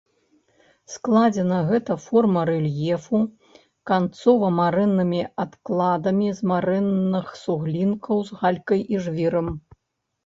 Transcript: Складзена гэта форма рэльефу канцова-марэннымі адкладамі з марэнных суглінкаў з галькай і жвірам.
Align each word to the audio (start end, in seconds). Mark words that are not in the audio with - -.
Складзена 0.93 1.57
гэта 1.71 1.97
форма 2.05 2.41
рэльефу 2.51 3.17
канцова-марэннымі 3.91 5.21
адкладамі 5.43 6.27
з 6.41 6.53
марэнных 6.53 7.25
суглінкаў 7.45 8.17
з 8.31 8.45
галькай 8.45 8.81
і 8.97 9.05
жвірам. 9.07 9.47